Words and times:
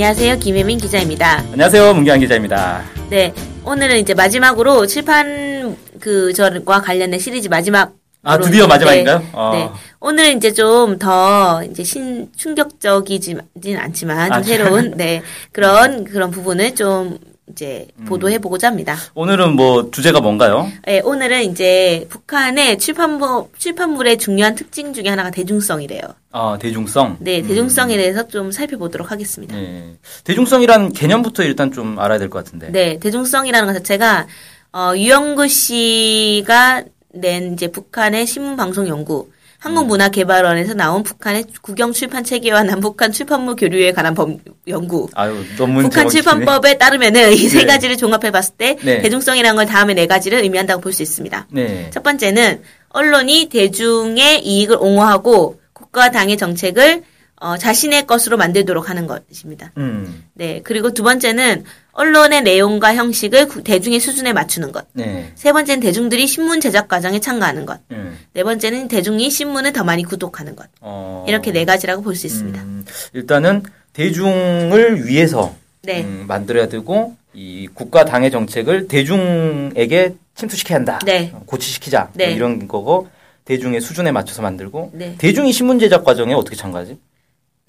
안녕하세요. 0.00 0.38
김혜민 0.40 0.76
기자입니다. 0.76 1.38
안녕하세요. 1.52 1.94
문경환 1.94 2.20
기자입니다. 2.20 2.82
네. 3.08 3.32
오늘은 3.64 3.96
이제 4.00 4.12
마지막으로 4.12 4.84
칠판 4.86 5.74
그 6.00 6.34
저과 6.34 6.82
관련된 6.82 7.18
시리즈 7.18 7.48
마지막 7.48 7.94
아, 8.22 8.36
드디어 8.36 8.66
마지막인가요? 8.66 9.18
네. 9.20 9.28
어. 9.32 9.50
네. 9.54 9.70
오늘 10.00 10.36
이제 10.36 10.52
좀 10.52 10.98
더 10.98 11.64
이제 11.64 11.82
신 11.82 12.28
충격적이진 12.36 13.40
않지만 13.78 14.32
좀 14.32 14.38
아, 14.38 14.42
새로운 14.42 14.90
네. 14.98 15.22
그런 15.50 16.04
그런 16.04 16.30
부분을 16.30 16.74
좀 16.74 17.16
이제 17.50 17.86
음. 18.00 18.04
보도해 18.06 18.38
보고자 18.38 18.66
합니다. 18.68 18.96
오늘은 19.14 19.54
뭐 19.54 19.90
주제가 19.90 20.20
뭔가요? 20.20 20.70
네, 20.84 21.00
오늘은 21.00 21.44
이제 21.44 22.06
북한의 22.08 22.78
출판부 22.78 23.48
출판물의 23.56 24.18
중요한 24.18 24.54
특징 24.56 24.92
중에 24.92 25.08
하나가 25.08 25.30
대중성이래요. 25.30 26.02
아, 26.32 26.58
대중성. 26.60 27.16
네, 27.20 27.42
대중성에 27.42 27.96
대해서 27.96 28.26
좀 28.26 28.50
살펴보도록 28.50 29.10
하겠습니다. 29.12 29.54
네. 29.56 29.94
대중성이라는 30.24 30.92
개념부터 30.92 31.44
일단 31.44 31.72
좀 31.72 31.98
알아야 31.98 32.18
될 32.18 32.28
것 32.28 32.44
같은데. 32.44 32.70
네, 32.72 32.98
대중성이라는 32.98 33.66
것 33.66 33.72
자체가 33.74 34.26
어, 34.72 34.92
유영구 34.96 35.46
씨가 35.48 36.82
낸 37.12 37.52
이제 37.54 37.68
북한의 37.70 38.26
신문 38.26 38.56
방송 38.56 38.88
연구 38.88 39.30
한국문화개발원에서 39.66 40.74
나온 40.74 41.02
북한의 41.02 41.44
국영 41.60 41.92
출판 41.92 42.22
체계와 42.22 42.62
남북한 42.62 43.10
출판물 43.12 43.56
교류에 43.56 43.92
관한 43.92 44.14
법 44.14 44.30
연구. 44.68 45.08
아유, 45.14 45.36
북한 45.56 46.08
출판법에 46.08 46.78
따르면은 46.78 47.32
이세 47.32 47.60
네. 47.60 47.66
가지를 47.66 47.96
종합해 47.96 48.30
봤을 48.30 48.54
때 48.56 48.76
네. 48.82 49.02
대중성이라는 49.02 49.56
걸 49.56 49.66
다음에 49.66 49.94
네 49.94 50.06
가지를 50.06 50.42
의미한다고 50.42 50.80
볼 50.80 50.92
수 50.92 51.02
있습니다. 51.02 51.48
네. 51.50 51.90
첫 51.92 52.02
번째는 52.02 52.62
언론이 52.90 53.48
대중의 53.52 54.46
이익을 54.46 54.76
옹호하고 54.80 55.60
국가 55.74 56.10
당의 56.10 56.38
정책을 56.38 57.02
어, 57.38 57.58
자신의 57.58 58.06
것으로 58.06 58.36
만들도록 58.38 58.88
하는 58.88 59.06
것입니다. 59.06 59.70
음. 59.76 60.24
네. 60.34 60.60
그리고 60.64 60.92
두 60.94 61.02
번째는 61.02 61.64
언론의 61.92 62.42
내용과 62.42 62.94
형식을 62.94 63.48
구- 63.48 63.62
대중의 63.62 64.00
수준에 64.00 64.32
맞추는 64.32 64.72
것. 64.72 64.86
네. 64.94 65.32
세 65.34 65.52
번째는 65.52 65.80
대중들이 65.80 66.26
신문 66.26 66.60
제작 66.60 66.88
과정에 66.88 67.20
참가하는 67.20 67.66
것. 67.66 67.78
음. 67.90 68.18
네 68.32 68.42
번째는 68.42 68.88
대중이 68.88 69.28
신문을 69.30 69.72
더 69.72 69.84
많이 69.84 70.02
구독하는 70.02 70.56
것. 70.56 70.66
어. 70.80 71.24
이렇게 71.28 71.52
네 71.52 71.64
가지라고 71.64 72.02
볼 72.02 72.14
수 72.16 72.26
있습니다. 72.26 72.60
음, 72.62 72.84
일단은 73.12 73.62
대중을 73.92 75.06
위해서 75.06 75.54
네. 75.82 76.02
음, 76.04 76.24
만들어야 76.26 76.68
되고 76.68 77.16
이 77.34 77.68
국가 77.74 78.04
당의 78.04 78.30
정책을 78.30 78.88
대중에게 78.88 80.14
침투시켜야 80.34 80.78
한다. 80.78 80.98
네. 81.04 81.30
어, 81.34 81.42
고치시키자. 81.46 82.10
네. 82.14 82.28
뭐 82.28 82.36
이런 82.36 82.68
거고 82.68 83.08
대중의 83.44 83.80
수준에 83.80 84.10
맞춰서 84.10 84.42
만들고 84.42 84.90
네. 84.94 85.14
대중이 85.18 85.52
신문 85.52 85.78
제작 85.78 86.04
과정에 86.04 86.34
어떻게 86.34 86.56
참가하지? 86.56 86.98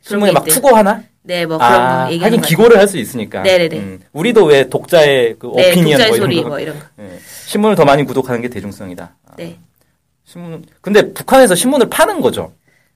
신문에 0.07 0.31
막. 0.31 0.45
투고하나? 0.45 1.03
네, 1.23 1.45
뭐 1.45 1.57
그런 1.57 1.71
아, 1.73 2.05
거 2.05 2.11
얘기하는 2.13 2.37
하긴 2.37 2.41
거. 2.41 2.47
기고를 2.47 2.77
할 2.79 2.87
수 2.87 2.97
있으니까. 2.97 3.41
네네네. 3.43 3.77
음, 3.77 3.99
우리도 4.13 4.45
왜 4.45 4.69
독자의 4.69 5.35
그 5.37 5.51
네, 5.55 5.69
오피니언 5.71 5.97
독자의 5.99 6.09
뭐 6.09 6.17
소리 6.17 6.35
이런 6.35 6.43
거. 6.43 6.49
뭐 6.49 6.59
이런 6.59 6.79
거. 6.79 6.85
예, 7.01 7.19
신문을 7.47 7.75
더 7.75 7.83
많이 7.85 8.03
구독하는 8.05 8.41
게 8.41 8.47
대중성이다. 8.47 9.11
아, 9.25 9.31
네. 9.37 9.57
신문 10.25 10.63
근데 10.81 11.13
북한에서 11.13 11.55
신문을 11.55 11.89
파는 11.89 12.21
거죠. 12.21 12.53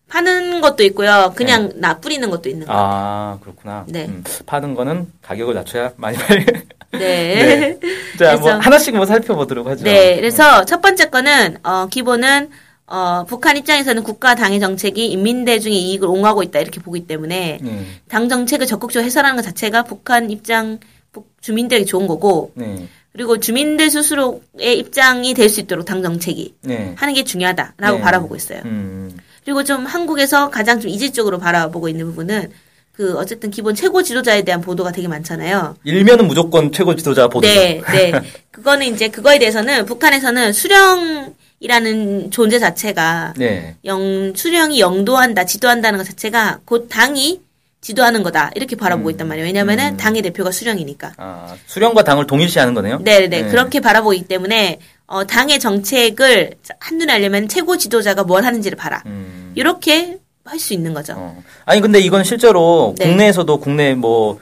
파는 0.10 0.60
것도 0.62 0.84
있고요. 0.84 1.32
그냥 1.36 1.72
나 1.76 1.98
뿌리는 2.00 2.30
것도 2.30 2.50
있는 2.50 2.68
거. 2.68 2.74
네. 2.74 2.80
아 2.82 3.38
그렇구나. 3.42 3.86
네. 3.88 4.06
음, 4.06 4.24
파는 4.46 4.76
거는 4.76 5.08
가격을 5.22 5.54
낮춰야 5.54 5.92
많이 5.98 6.18
팔. 6.18 6.46
네. 6.94 7.78
네. 7.80 7.80
자, 8.18 8.34
뭐 8.36 8.42
그래서- 8.44 8.60
하나씩 8.60 8.96
뭐 8.96 9.06
살펴보도록 9.06 9.68
하죠. 9.68 9.84
네, 9.86 10.16
그래서 10.18 10.64
첫 10.66 10.82
번째 10.82 11.10
거는 11.10 11.58
어 11.64 11.88
기본은 11.88 12.50
어 12.88 13.24
북한 13.28 13.56
입장에서는 13.58 14.04
국가 14.04 14.36
당의 14.36 14.60
정책이 14.60 15.08
인민 15.08 15.46
대중의 15.46 15.78
이익을 15.80 16.08
옹호하고 16.08 16.44
있다 16.44 16.60
이렇게 16.60 16.82
보기 16.82 17.08
때문에 17.08 17.60
네. 17.62 17.86
당 18.10 18.28
정책을 18.28 18.66
적극적으로 18.66 19.06
해설하는 19.06 19.38
것 19.38 19.44
자체가 19.44 19.84
북한 19.84 20.30
입장 20.30 20.80
북- 21.14 21.32
주민들에게 21.42 21.86
좋은 21.86 22.06
거고 22.08 22.52
네. 22.56 22.88
그리고 23.14 23.40
주민들 23.40 23.90
스스로의 23.90 24.78
입장이 24.80 25.34
될 25.34 25.50
수 25.50 25.60
있도록 25.62 25.86
당 25.86 26.02
정책이 26.02 26.56
네. 26.64 26.94
하는 26.98 27.14
게 27.14 27.24
중요하다라고 27.24 27.98
네. 27.98 28.02
바라보고 28.02 28.36
있어요. 28.36 28.62
음. 28.66 29.12
그리고 29.44 29.64
좀 29.64 29.86
한국에서 29.86 30.50
가장 30.50 30.80
좀 30.80 30.90
이질적으로 30.92 31.38
바라보고 31.40 31.88
있는 31.90 32.06
부분은 32.08 32.52
그 32.94 33.18
어쨌든 33.18 33.52
기본 33.52 33.74
최고 33.74 34.04
지도자에 34.04 34.44
대한 34.44 34.62
보도가 34.62 34.92
되게 34.92 35.08
많잖아요. 35.08 35.76
일면은 35.86 36.28
무조건 36.28 36.72
최고 36.72 36.96
지도자 36.96 37.28
보도. 37.28 37.48
네, 37.48 37.82
네. 37.92 38.12
그거는 38.52 38.86
이제 38.94 39.08
그거에 39.08 39.40
대해서는 39.40 39.86
북한에서는 39.86 40.54
수령 40.54 41.34
이라는 41.62 42.32
존재 42.32 42.58
자체가 42.60 43.36
네. 43.38 43.76
영 43.86 44.34
수령이 44.36 44.80
영도한다, 44.80 45.46
지도한다는 45.46 46.00
것 46.00 46.04
자체가 46.06 46.60
곧 46.66 46.90
당이 46.90 47.40
지도하는 47.82 48.24
거다 48.24 48.52
이렇게 48.56 48.76
바라보고 48.76 49.12
있단 49.12 49.28
말이에요. 49.28 49.46
왜냐하면은 49.46 49.96
당의 49.96 50.24
대표가 50.24 50.52
수령이니까. 50.52 51.14
아, 51.18 51.56
수령과 51.68 52.04
당을 52.04 52.26
동일시하는 52.26 52.74
거네요. 52.74 53.00
네, 53.04 53.28
네, 53.28 53.44
그렇게 53.48 53.80
바라보기 53.80 54.24
때문에 54.28 54.80
어, 55.06 55.24
당의 55.26 55.60
정책을 55.60 56.56
한눈에 56.80 57.14
알려면 57.14 57.48
최고 57.48 57.78
지도자가 57.78 58.24
뭘 58.24 58.44
하는지를 58.44 58.76
봐라. 58.76 59.04
음. 59.06 59.52
이렇게 59.56 60.18
할 60.44 60.60
수 60.60 60.74
있는 60.74 60.94
거죠. 60.94 61.14
어. 61.16 61.44
아니 61.66 61.80
근데 61.80 62.00
이건 62.00 62.24
실제로 62.24 62.96
네. 62.98 63.06
국내에서도 63.06 63.60
국내 63.60 63.94
뭐 63.94 64.40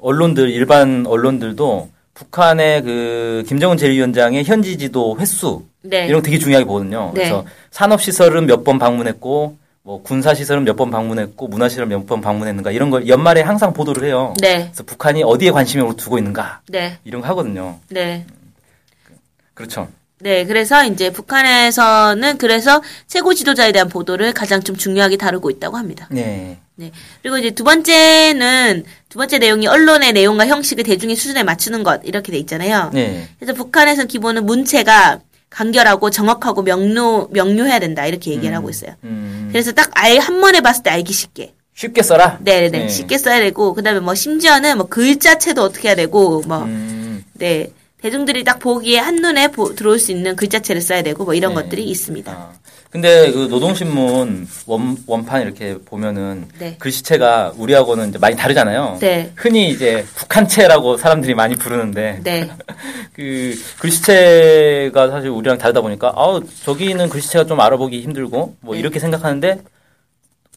언론들 0.00 0.50
일반 0.50 1.06
언론들도 1.06 1.88
북한의 2.18 2.82
그 2.82 3.44
김정은 3.46 3.76
제1위원장의 3.76 4.42
현지 4.44 4.76
지도 4.76 5.16
횟수 5.20 5.62
네. 5.82 6.06
이런 6.06 6.20
거 6.20 6.24
되게 6.24 6.36
중요하게 6.38 6.64
보거든요. 6.66 7.12
네. 7.14 7.20
그래서 7.20 7.44
산업 7.70 8.02
시설은 8.02 8.46
몇 8.46 8.64
번 8.64 8.78
방문했고 8.80 9.56
뭐 9.84 10.02
군사 10.02 10.34
시설은 10.34 10.64
몇 10.64 10.74
번 10.76 10.90
방문했고 10.90 11.46
문화 11.46 11.68
시설 11.68 11.86
몇번 11.86 12.20
방문했는가 12.20 12.72
이런 12.72 12.90
걸 12.90 13.06
연말에 13.06 13.40
항상 13.42 13.72
보도를 13.72 14.06
해요. 14.08 14.34
네, 14.40 14.64
그래서 14.64 14.82
북한이 14.82 15.22
어디에 15.22 15.52
관심을 15.52 15.94
두고 15.96 16.18
있는가 16.18 16.60
네, 16.68 16.98
이런 17.04 17.22
거 17.22 17.28
하거든요. 17.28 17.78
네. 17.88 18.26
그렇죠. 19.54 19.88
네, 20.20 20.44
그래서 20.44 20.84
이제 20.84 21.12
북한에서는 21.12 22.38
그래서 22.38 22.82
최고 23.06 23.32
지도자에 23.32 23.70
대한 23.70 23.88
보도를 23.88 24.32
가장 24.34 24.60
좀 24.60 24.74
중요하게 24.76 25.16
다루고 25.16 25.50
있다고 25.50 25.76
합니다. 25.76 26.08
네. 26.10 26.58
네. 26.78 26.92
그리고 27.22 27.38
이제 27.38 27.50
두 27.50 27.64
번째는 27.64 28.84
두 29.08 29.18
번째 29.18 29.38
내용이 29.38 29.66
언론의 29.66 30.12
내용과 30.12 30.46
형식을 30.46 30.84
대중의 30.84 31.16
수준에 31.16 31.42
맞추는 31.42 31.82
것 31.82 32.00
이렇게 32.04 32.30
돼 32.30 32.38
있잖아요. 32.38 32.92
네. 32.94 33.28
그래서 33.40 33.52
북한에서 33.52 34.04
기본은 34.04 34.46
문체가 34.46 35.18
간결하고 35.50 36.10
정확하고 36.10 36.62
명료 36.62 37.26
명료해야 37.32 37.80
된다 37.80 38.06
이렇게 38.06 38.30
얘기를 38.30 38.54
하고 38.54 38.70
있어요. 38.70 38.92
음, 39.02 39.48
그래서 39.50 39.72
딱 39.72 39.90
아예 39.94 40.18
한 40.18 40.40
번에 40.40 40.60
봤을 40.60 40.84
때 40.84 40.90
알기 40.90 41.12
쉽게. 41.12 41.52
쉽게 41.74 42.02
써라. 42.02 42.38
네네네. 42.42 42.78
네. 42.78 42.88
쉽게 42.88 43.18
써야 43.18 43.40
되고 43.40 43.74
그다음에 43.74 43.98
뭐 43.98 44.14
심지어는 44.14 44.76
뭐 44.78 44.86
글자체도 44.86 45.60
어떻게 45.62 45.88
해야 45.88 45.96
되고 45.96 46.42
뭐 46.46 46.62
음, 46.62 47.24
네. 47.32 47.72
대중들이 48.02 48.44
딱 48.44 48.58
보기에 48.58 48.98
한눈에 48.98 49.48
보- 49.48 49.74
들어올 49.74 49.98
수 49.98 50.12
있는 50.12 50.36
글자체를 50.36 50.80
써야 50.80 51.02
되고 51.02 51.24
뭐 51.24 51.34
이런 51.34 51.54
네. 51.54 51.62
것들이 51.62 51.84
있습니다. 51.84 52.30
아, 52.30 52.52
근데 52.90 53.30
그 53.32 53.48
노동신문 53.50 54.46
원, 54.66 54.96
원판 55.06 55.42
이렇게 55.42 55.76
보면은 55.84 56.46
네. 56.58 56.76
글씨체가 56.78 57.54
우리하고는 57.56 58.14
많이 58.20 58.36
다르잖아요. 58.36 58.98
네. 59.00 59.32
흔히 59.36 59.68
이제 59.70 60.06
북한체라고 60.14 60.96
사람들이 60.96 61.34
많이 61.34 61.56
부르는데 61.56 62.20
네. 62.22 62.48
그 63.12 63.54
글씨체가 63.80 65.10
사실 65.10 65.30
우리랑 65.30 65.58
다르다 65.58 65.80
보니까 65.80 66.12
아우 66.14 66.40
저기 66.64 66.94
는 66.94 67.08
글씨체가 67.08 67.46
좀 67.46 67.60
알아보기 67.60 68.00
힘들고 68.00 68.56
뭐 68.60 68.74
네. 68.74 68.80
이렇게 68.80 69.00
생각하는데 69.00 69.60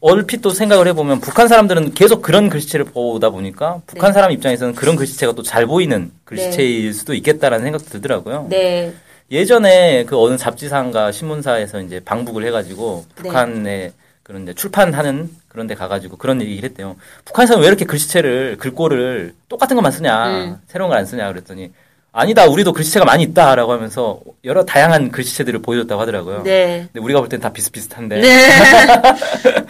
얼핏 0.01 0.41
또 0.41 0.49
생각을 0.49 0.87
해보면 0.87 1.21
북한 1.21 1.47
사람들은 1.47 1.93
계속 1.93 2.21
그런 2.23 2.49
글씨체를 2.49 2.85
보다 2.87 3.29
보니까 3.29 3.81
북한 3.85 4.09
네. 4.09 4.13
사람 4.13 4.31
입장에서는 4.31 4.73
그런 4.73 4.95
글씨체가 4.95 5.33
또 5.33 5.43
잘 5.43 5.67
보이는 5.67 6.11
글씨체일 6.25 6.93
수도 6.93 7.13
있겠다라는 7.13 7.63
생각도 7.65 7.89
들더라고요. 7.89 8.47
네. 8.49 8.93
예전에 9.31 10.03
그 10.05 10.17
어느 10.19 10.37
잡지사인가 10.37 11.11
신문사에서 11.11 11.81
이제 11.81 11.99
방북을 12.03 12.45
해가지고 12.47 13.05
네. 13.17 13.21
북한에 13.23 13.91
그런 14.23 14.45
데 14.45 14.53
출판하는 14.53 15.29
그런 15.47 15.67
데 15.67 15.75
가가지고 15.75 16.17
그런 16.17 16.41
얘기를 16.41 16.63
했대요. 16.67 16.95
북한에서는 17.25 17.61
왜 17.61 17.67
이렇게 17.67 17.85
글씨체를, 17.85 18.57
글꼴을 18.57 19.33
똑같은 19.49 19.75
것만 19.75 19.91
쓰냐, 19.91 20.27
음. 20.29 20.57
새로운 20.67 20.89
걸 20.89 20.97
안 20.97 21.05
쓰냐 21.05 21.27
그랬더니 21.31 21.71
아니다, 22.13 22.45
우리도 22.45 22.73
글씨체가 22.73 23.05
많이 23.05 23.23
있다라고 23.23 23.71
하면서 23.71 24.19
여러 24.43 24.65
다양한 24.65 25.11
글씨체들을 25.11 25.61
보여줬다고 25.61 26.01
하더라고요. 26.01 26.43
네. 26.43 26.87
근데 26.91 26.99
우리가 26.99 27.19
볼 27.21 27.29
땐 27.29 27.39
다 27.39 27.53
비슷비슷한데. 27.53 28.19
네. 28.19 28.47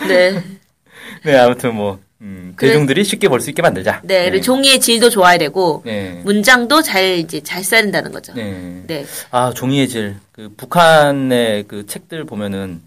네. 0.07 0.43
네, 1.23 1.38
아무튼 1.38 1.75
뭐, 1.75 1.99
음, 2.21 2.55
대중들이 2.59 3.03
쉽게 3.03 3.27
볼 3.29 3.41
수 3.41 3.49
있게 3.51 3.61
만들자. 3.61 4.01
네, 4.03 4.29
그리고 4.29 4.43
종이의 4.43 4.79
질도 4.79 5.09
좋아야 5.11 5.38
되고 5.38 5.83
네. 5.85 6.19
문장도 6.23 6.81
잘 6.81 7.17
이제 7.19 7.41
잘 7.41 7.63
써야 7.63 7.81
된다는 7.81 8.11
거죠. 8.11 8.33
네. 8.33 8.83
네. 8.88 9.05
아, 9.29 9.53
종이의 9.53 9.88
질. 9.88 10.15
그 10.31 10.49
북한의 10.57 11.65
그 11.67 11.85
책들 11.85 12.25
보면은 12.25 12.81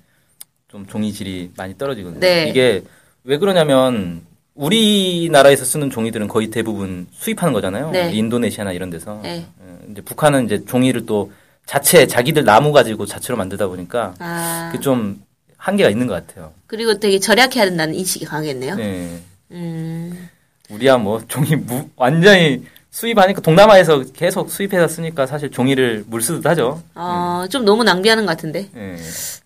좀 0.69 0.85
종이 0.87 1.13
질이 1.13 1.53
많이 1.57 1.79
떨어지거든요. 1.79 2.19
네. 2.19 2.49
이게 2.49 2.83
왜 3.23 3.39
그러냐면 3.39 4.23
우리나라에서 4.55 5.65
쓰는 5.65 5.91
종이들은 5.91 6.29
거의 6.29 6.49
대부분 6.49 7.07
수입하는 7.13 7.53
거잖아요. 7.53 7.91
네. 7.91 8.13
인도네시아나 8.13 8.73
이런 8.73 8.91
데서. 8.91 9.21
네. 9.23 9.47
어, 9.59 9.79
이제 9.91 10.01
북한은 10.01 10.47
이제 10.47 10.65
종이를 10.65 11.07
또 11.07 11.33
자체 11.67 12.07
자기들 12.07 12.45
나무 12.45 12.73
가지고 12.73 13.07
자체로 13.07 13.37
만들다 13.37 13.67
보니까 13.67 14.15
아, 14.19 14.71
그좀 14.73 15.23
한계가 15.57 15.91
있는 15.91 16.07
것 16.07 16.15
같아요. 16.15 16.53
그리고 16.67 16.99
되게 16.99 17.19
절약해야 17.19 17.65
된다는 17.65 17.95
인식이 17.95 18.25
강하겠네요. 18.27 18.77
네. 18.77 19.21
음, 19.51 20.29
우리야 20.71 20.99
뭐 20.99 21.23
종이 21.27 21.57
무, 21.57 21.89
완전히 21.97 22.65
수입하니까 22.91 23.41
동남아에서 23.41 24.05
계속 24.13 24.51
수입해서 24.51 24.87
쓰니까 24.87 25.27
사실 25.27 25.51
종이를 25.51 26.05
물 26.07 26.23
쓰듯 26.23 26.47
하죠. 26.47 26.83
어, 26.95 27.45
좀 27.51 27.65
너무 27.65 27.83
낭비하는 27.83 28.25
것 28.25 28.31
같은데. 28.31 28.69
네. 28.73 28.97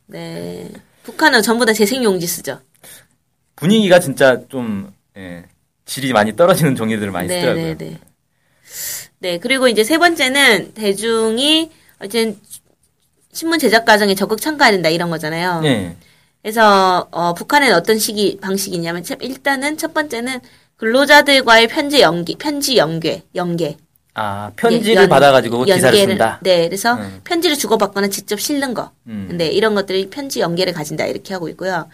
네. 0.07 0.71
북한은 1.05 1.41
전부 1.43 1.65
다 1.65 1.73
재생용지 1.73 2.27
쓰죠. 2.27 2.61
분위기가 3.57 3.99
진짜 4.01 4.41
좀 4.49 4.93
예, 5.19 5.45
질이 5.85 6.13
많이 6.13 6.37
떨어지는 6.37 6.77
종이들을 6.77 7.11
많이 7.11 7.29
네, 7.29 7.41
쓰더라고요. 7.41 7.65
네, 7.65 7.77
네. 7.77 7.99
네, 9.21 9.39
그리고 9.39 9.67
이제 9.69 9.83
세 9.83 9.99
번째는 9.99 10.75
대중이 10.75 11.71
어쨌든 12.01 12.39
신문 13.33 13.59
제작 13.59 13.85
과정에 13.85 14.15
적극 14.15 14.41
참가해야 14.41 14.73
된다 14.73 14.89
이런 14.89 15.11
거잖아요. 15.11 15.61
네. 15.61 15.97
그래서 16.43 17.09
어, 17.11 17.35
북한에는 17.35 17.75
어떤 17.75 17.99
시기 17.99 18.39
방식이냐면 18.41 19.03
첫- 19.03 19.19
일단은 19.21 19.77
첫 19.77 19.93
번째는 19.93 20.39
근로자들과의 20.77 21.67
편지 21.67 22.01
연계, 22.01 22.35
편지 22.39 22.77
연계, 22.77 23.25
연계. 23.35 23.77
아 24.15 24.51
편지를 24.57 25.03
연- 25.03 25.09
받아가지고 25.09 25.65
기사를 25.65 25.99
연계를- 25.99 26.09
쓴다. 26.11 26.39
네, 26.43 26.67
그래서 26.69 26.95
음. 26.95 27.21
편지를 27.25 27.57
주고받거나 27.57 28.09
직접 28.09 28.41
실는 28.41 28.73
거. 28.75 28.93
음. 29.09 29.31
네, 29.37 29.49
이런 29.49 29.75
것들이 29.75 30.11
편지 30.11 30.41
연계를 30.41 30.73
가진다 30.73 31.07
이렇게 31.07 31.35
하고 31.35 31.49
있고요. 31.49 31.89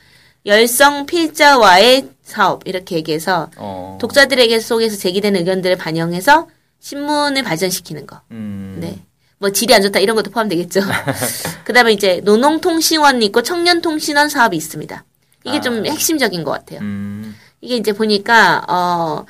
열성 0.47 1.07
필자와의 1.07 2.09
사업 2.23 2.67
이렇게 2.67 2.97
얘기해서 2.97 3.51
어. 3.57 3.99
독자들에게 4.01 4.61
속에서 4.61 4.97
제기된 4.97 5.37
의견들을 5.37 5.77
반영해서 5.77 6.49
신문을 6.81 7.43
발전시키는 7.43 8.07
거. 8.07 8.21
음. 8.31 8.77
네. 8.81 8.99
뭐 9.39 9.51
질이 9.51 9.75
안 9.75 9.83
좋다 9.83 10.01
이런 10.01 10.17
것도 10.17 10.31
포함되겠죠. 10.31 10.81
그다음에 11.65 11.93
이제 11.93 12.21
노농통신원이 12.25 13.25
있고 13.27 13.43
청년통신원 13.43 14.29
사업이 14.29 14.57
있습니다. 14.57 15.05
이게 15.45 15.59
아. 15.59 15.61
좀 15.61 15.85
핵심적인 15.87 16.45
것 16.45 16.51
같아요. 16.53 16.81
음. 16.81 17.35
이게 17.61 17.77
이제 17.77 17.93
보니까 17.93 18.65
어 18.69 19.25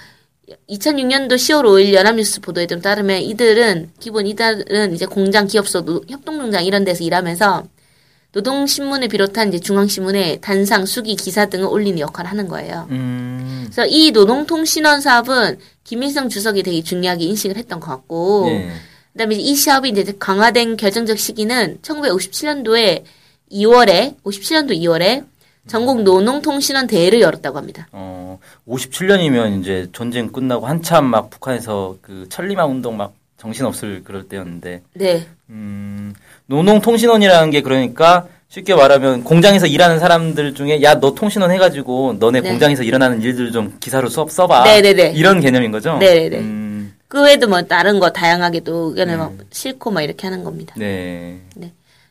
2006년도 0.69 1.33
10월 1.35 1.63
5일 1.65 1.95
연합뉴스 1.95 2.41
보도에 2.41 2.67
좀 2.67 2.81
따르면 2.81 3.23
이들은 3.23 3.93
기본 3.99 4.27
이들은 4.27 4.95
이제 4.95 5.07
공장, 5.07 5.47
기업소, 5.47 5.85
노- 5.85 6.03
협동농장 6.09 6.65
이런 6.65 6.85
데서 6.85 7.03
일하면서 7.03 7.65
노동신문을 8.35 9.09
비롯한 9.09 9.49
이제 9.49 9.61
중앙신문에 9.61 10.39
단상, 10.41 10.87
수기, 10.87 11.15
기사 11.15 11.47
등을 11.47 11.67
올리는 11.67 12.01
역할을 12.01 12.31
하는 12.31 12.49
거예요. 12.49 12.89
음. 12.91 13.63
그래서 13.67 13.87
이 13.87 14.11
노동통신원 14.11 15.01
사업은 15.01 15.59
김일성 15.85 16.29
주석이 16.29 16.65
되게 16.65 16.83
중요하게 16.83 17.25
인식을 17.25 17.57
했던 17.57 17.79
것 17.79 17.91
같고, 17.91 18.47
예. 18.49 18.71
그다음에 19.13 19.37
이 19.37 19.55
사업이 19.55 19.91
이제 19.91 20.13
강화된 20.19 20.77
결정적 20.77 21.19
시기는 21.19 21.79
1957년도에 21.83 23.05
2월에 23.53 24.17
57년도 24.25 24.73
2월에 24.73 25.25
전국 25.69 26.03
노농통신원 26.03 26.89
대회를 26.89 27.21
열었다고 27.21 27.57
합니다. 27.57 27.87
어 27.93 28.39
57년이면 28.69 29.61
이제 29.61 29.89
전쟁 29.93 30.33
끝나고 30.33 30.67
한참 30.67 31.07
막 31.07 31.31
북한에서 31.31 31.97
그 32.03 32.27
천리마 32.29 32.67
운동 32.67 32.97
막 32.97 33.15
정신 33.37 33.65
없을 33.67 34.03
그럴 34.05 34.25
때였는데 34.29 34.83
네, 34.95 35.27
음, 35.51 36.15
노농통신원이라는 36.47 37.51
게 37.51 37.63
그러니까 37.63 38.27
쉽게 38.49 38.75
말하면 38.75 39.25
공장에서 39.25 39.67
일하는 39.67 39.99
사람들 39.99 40.55
중에 40.55 40.83
야 40.83 41.01
너 41.01 41.15
통신원 41.15 41.51
해가지고 41.51 42.17
너네 42.21 42.41
네. 42.41 42.51
공장에서 42.51 42.83
일어나는 42.85 43.21
일들 43.21 43.51
좀 43.53 43.77
기사로 43.81 44.09
써, 44.09 44.27
써봐. 44.29 44.65
네네네. 44.65 45.13
이런 45.13 45.41
개념인 45.41 45.73
거죠. 45.73 45.99
네네네. 45.99 46.39
음, 46.39 46.95
그 47.09 47.23
외에도 47.23 47.49
뭐 47.49 47.61
다른 47.63 47.99
거 47.99 48.11
다양하게 48.11 48.61
또 48.61 48.91
의견을 48.91 49.17
막 49.19 49.33
싣고 49.51 49.91
막 49.91 50.03
이렇게 50.03 50.27
하는 50.29 50.45
겁니다. 50.45 50.75
네. 50.79 51.41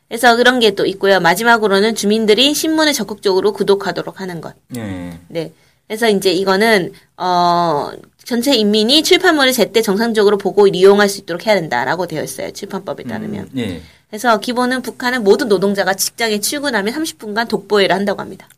그래서 0.06 0.36
그런 0.36 0.60
게 0.60 0.72
또 0.72 0.84
있고요. 0.86 1.18
마지막으로는 1.20 1.94
주민들이 1.94 2.52
신문을 2.52 2.92
적극적으로 2.92 3.52
구독하도록 3.52 4.20
하는 4.20 4.40
것. 4.42 4.54
네. 4.68 5.18
네. 5.28 5.52
그래서 5.86 6.08
이제 6.08 6.32
이거는 6.32 6.92
어 7.16 7.90
전체 8.24 8.54
인민이 8.54 9.02
출판물을 9.02 9.52
제때 9.52 9.82
정상적으로 9.82 10.38
보고 10.38 10.66
이용할 10.66 11.08
수 11.08 11.20
있도록 11.20 11.46
해야 11.46 11.54
된다라고 11.54 12.06
되어 12.06 12.22
있어요. 12.22 12.50
출판법에 12.52 13.04
따르면. 13.04 13.50
음, 13.52 13.58
예. 13.58 13.82
그래서 14.08 14.38
기본은 14.38 14.82
북한은 14.82 15.24
모든 15.24 15.48
노동자가 15.48 15.94
직장에 15.94 16.40
출근하면 16.40 16.94
30분간 16.94 17.48
독보회를 17.48 17.94
한다고 17.94 18.20
합니다. 18.20 18.48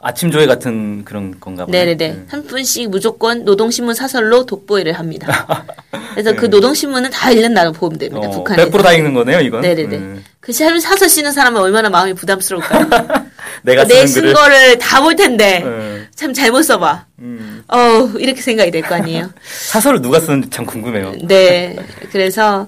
아침 0.00 0.30
조회 0.30 0.46
같은 0.46 1.04
그런 1.04 1.38
건가 1.40 1.66
보네. 1.66 1.84
네네네. 1.84 2.10
음. 2.12 2.28
30분씩 2.30 2.88
무조건 2.88 3.44
노동신문 3.44 3.94
사설로 3.94 4.46
독보회를 4.46 4.92
합니다. 4.92 5.66
그래서 6.14 6.34
그 6.34 6.42
네. 6.42 6.48
노동신문은 6.48 7.10
다 7.10 7.30
읽는다고 7.30 7.72
보면 7.72 7.98
됩니다. 7.98 8.28
어, 8.28 8.30
북한에. 8.30 8.64
100%다 8.66 8.92
읽는 8.92 9.14
거네요, 9.14 9.40
이건. 9.40 9.60
네네네. 9.62 9.96
음, 9.96 10.24
그 10.40 10.52
사람 10.52 10.78
사설 10.78 11.08
쓰는 11.08 11.32
사람은 11.32 11.60
얼마나 11.60 11.90
마음이 11.90 12.14
부담스러울까요? 12.14 12.88
내가 13.62 13.84
쓴 13.84 14.06
글을. 14.22 14.34
거를 14.34 14.78
다 14.78 15.00
볼 15.00 15.14
텐데 15.16 15.62
음, 15.64 16.06
참 16.14 16.32
잘못 16.34 16.62
써봐. 16.62 17.06
음. 17.20 17.62
어 17.68 17.78
이렇게 18.18 18.40
생각이 18.40 18.70
될 18.70 18.82
거 18.82 18.94
아니에요. 18.94 19.30
사설을 19.70 20.00
누가 20.02 20.20
쓰는지 20.20 20.50
참 20.50 20.64
궁금해요. 20.66 21.14
네. 21.24 21.76
그래서 22.12 22.66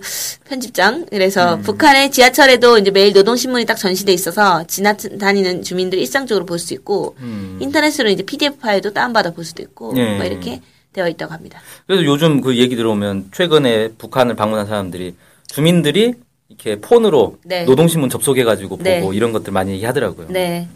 편집장. 0.49 1.07
그래서 1.11 1.55
음. 1.55 1.63
북한의 1.63 2.11
지하철에도 2.11 2.79
이제 2.79 2.91
매일 2.91 3.13
노동신문이 3.13 3.65
딱 3.67 3.77
전시돼 3.77 4.13
있어서 4.13 4.65
지나다니는 4.67 5.63
주민들이 5.63 6.01
일상적으로 6.03 6.45
볼 6.47 6.59
수 6.59 6.75
있고 6.75 7.17
음. 7.21 7.59
인터넷으로 7.61 8.11
이제 8.11 8.23
PDF 8.23 8.59
파일도 8.59 8.93
다운받아 8.93 9.31
볼 9.33 9.45
수도 9.45 9.63
있고 9.63 9.93
네. 9.95 10.17
뭐 10.17 10.25
이렇게 10.27 10.61
되어 10.93 11.09
있다고 11.09 11.33
합니다. 11.33 11.61
그래서 11.87 12.05
요즘 12.05 12.41
그 12.41 12.57
얘기 12.59 12.77
들어오면 12.77 13.31
최근에 13.33 13.91
북한을 13.97 14.35
방문한 14.37 14.67
사람들이 14.67 15.15
주민들이 15.47 16.15
이렇게 16.51 16.81
폰으로 16.81 17.39
네. 17.45 17.65
노동신문 17.65 18.11
접속해가지고 18.11 18.79
네. 18.79 19.01
보고 19.01 19.13
이런 19.13 19.33
것들 19.33 19.53
많이 19.53 19.73
얘기하더라고요. 19.73 20.27
네. 20.29 20.67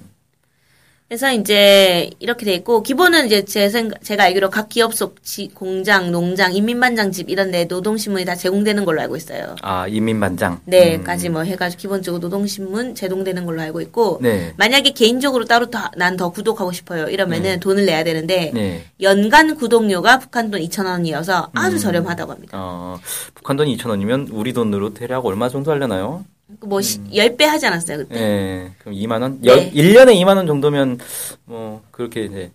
그래서 1.06 1.30
이제 1.32 2.10
이렇게 2.18 2.46
돼 2.46 2.54
있고 2.54 2.82
기본은 2.82 3.26
이제 3.26 3.44
제 3.44 3.68
생각 3.68 4.02
제가 4.02 4.24
알기로 4.24 4.48
각 4.48 4.70
기업 4.70 4.94
속 4.94 5.22
지- 5.22 5.50
공장, 5.52 6.10
농장, 6.10 6.54
인민반장 6.54 7.12
집 7.12 7.28
이런 7.28 7.50
데 7.50 7.68
노동 7.68 7.98
신문이 7.98 8.24
다 8.24 8.34
제공되는 8.34 8.84
걸로 8.86 9.02
알고 9.02 9.14
있어요. 9.16 9.54
아 9.60 9.86
인민반장. 9.86 10.60
네까지 10.64 11.28
뭐 11.28 11.42
해가지고 11.42 11.80
기본적으로 11.80 12.20
노동 12.20 12.46
신문 12.46 12.94
제공되는 12.94 13.44
걸로 13.44 13.60
알고 13.60 13.82
있고 13.82 14.18
네. 14.22 14.54
만약에 14.56 14.90
개인적으로 14.92 15.44
따로 15.44 15.66
난 15.96 16.16
더 16.16 16.30
구독하고 16.30 16.70
싶어요 16.72 17.08
이러면은 17.08 17.58
돈을 17.60 17.84
내야 17.86 18.02
되는데 18.04 18.50
네. 18.54 18.84
연간 19.00 19.56
구독료가 19.56 20.20
북한 20.20 20.50
돈 20.50 20.60
2천 20.62 20.86
원이어서 20.86 21.50
아주 21.54 21.78
저렴하다고 21.78 22.32
합니다. 22.32 22.56
어, 22.58 22.98
북한 23.34 23.56
돈이 23.56 23.76
2천 23.76 23.90
원이면 23.90 24.28
우리 24.32 24.52
돈으로 24.52 24.94
대략 24.94 25.26
얼마 25.26 25.48
정도 25.48 25.70
하려나요? 25.70 26.24
뭐 26.60 26.80
10배 26.80 27.42
하지 27.44 27.66
않았어요 27.66 27.98
그때? 27.98 28.20
예. 28.20 28.70
그럼 28.78 28.94
2만 28.94 29.22
원? 29.22 29.38
네. 29.40 29.50
연 29.50 29.58
1년에 29.70 30.14
2만 30.16 30.36
원 30.36 30.46
정도면 30.46 30.98
뭐 31.44 31.82
그렇게 31.90 32.28
네. 32.28 32.50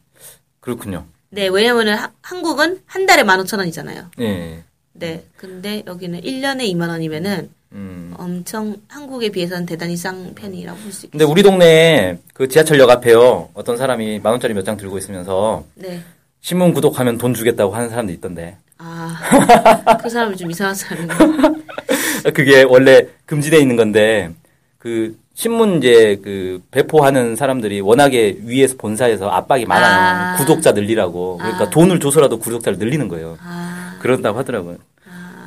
그렇군요. 0.60 1.06
네 1.30 1.48
왜냐면은 1.48 1.96
하- 1.96 2.12
한국은 2.22 2.82
한 2.86 3.06
달에 3.06 3.24
15,000원이잖아요. 3.24 4.06
예. 4.20 4.64
네 4.94 5.24
근데 5.38 5.84
여기는 5.88 6.22
1년에 6.22 6.62
2만 6.74 6.90
원이면은 6.90 7.50
음. 7.72 8.14
엄청 8.18 8.76
한국에 8.88 9.30
비해서는 9.30 9.66
대단히 9.68 9.96
싼 9.96 10.34
편이라고 10.34 10.80
볼 10.80 10.92
수 10.92 11.06
있겠죠. 11.06 11.12
근데 11.12 11.24
우리 11.32 11.44
동네에 11.44 12.18
그 12.34 12.48
지하철역 12.48 12.90
앞에요. 12.90 13.50
어떤 13.54 13.78
사람이 13.78 14.20
만 14.20 14.32
원짜리 14.32 14.54
몇 14.56 14.64
장 14.64 14.76
들고 14.76 14.98
있으면서 14.98 15.64
네. 15.76 16.02
신문 16.42 16.74
구독하면 16.74 17.18
돈 17.20 17.34
주겠다고 17.34 17.76
하는 17.76 17.90
사람도 17.90 18.12
있던데. 18.14 18.58
아, 18.80 19.98
그 20.02 20.10
사람이 20.10 20.36
좀 20.38 20.50
이상한 20.50 20.74
사람이네. 20.74 21.14
그게 22.34 22.64
원래 22.64 23.08
금지돼 23.26 23.60
있는 23.60 23.76
건데 23.76 24.30
그 24.78 25.18
신문 25.34 25.78
이제 25.78 26.20
그 26.22 26.62
배포하는 26.72 27.36
사람들이 27.36 27.80
워낙에 27.80 28.40
위에서 28.42 28.76
본사에서 28.78 29.30
압박이 29.30 29.66
많아요. 29.66 30.34
아. 30.34 30.38
구독자 30.38 30.74
늘리라고. 30.74 31.38
그러니까 31.38 31.64
아. 31.64 31.70
돈을 31.70 32.00
줘서라도 32.02 32.40
구독자를 32.40 32.78
늘리는 32.78 33.08
거예요. 33.08 33.38
아, 33.42 33.98
그런다고 34.02 34.38
하더라고요. 34.38 34.78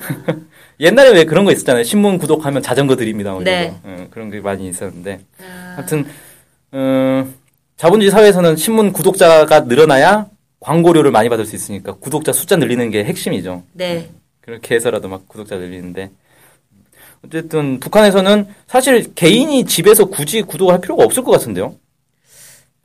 옛날에 0.80 1.10
왜 1.10 1.24
그런 1.24 1.44
거 1.44 1.52
있었잖아요. 1.52 1.84
신문 1.84 2.16
구독하면 2.16 2.62
자전거 2.62 2.96
드립니다. 2.96 3.32
뭐 3.32 3.42
네. 3.42 3.74
어, 3.84 4.06
그런 4.10 4.30
게 4.30 4.40
많이 4.40 4.66
있었는데. 4.66 5.20
아, 5.42 5.74
하여튼 5.76 6.06
어, 6.72 7.26
자본주의 7.76 8.10
사회에서는 8.10 8.56
신문 8.56 8.92
구독자가 8.92 9.60
늘어나야 9.60 10.26
광고료를 10.60 11.10
많이 11.10 11.28
받을 11.28 11.44
수 11.44 11.54
있으니까 11.54 11.92
구독자 11.94 12.32
숫자 12.32 12.56
늘리는 12.56 12.90
게 12.90 13.04
핵심이죠. 13.04 13.62
네. 13.72 14.08
그렇게 14.40 14.74
해서라도 14.74 15.08
막 15.08 15.28
구독자 15.28 15.56
늘리는데 15.56 16.10
어쨌든 17.24 17.80
북한에서는 17.80 18.48
사실 18.66 19.14
개인이 19.14 19.64
집에서 19.64 20.06
굳이 20.06 20.42
구독할 20.42 20.80
필요가 20.80 21.04
없을 21.04 21.22
것 21.22 21.32
같은데요. 21.32 21.76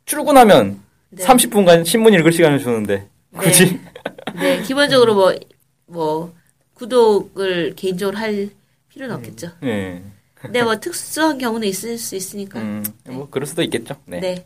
출근하면 0.05 0.79
네. 1.09 1.23
30분간 1.23 1.85
신문 1.85 2.13
읽을 2.13 2.31
시간을 2.31 2.59
주는데 2.59 3.07
굳이 3.35 3.79
네, 4.35 4.61
기본적으로 4.63 5.15
뭐, 5.15 5.33
뭐, 5.85 6.33
구독을 6.75 7.73
개인적으로 7.75 8.17
할 8.17 8.49
필요는 8.89 9.15
없겠죠. 9.15 9.51
예. 9.63 10.01
근데 10.35 10.61
뭐 10.61 10.79
특수한 10.79 11.37
경우는 11.37 11.67
있을 11.67 11.97
수 11.97 12.15
있으니까. 12.15 12.59
음, 12.59 12.83
뭐 13.05 13.27
그럴 13.29 13.47
수도 13.47 13.63
있겠죠. 13.63 13.95
네. 14.05 14.19
네. 14.19 14.45